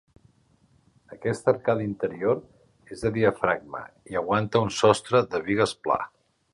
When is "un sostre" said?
4.69-5.27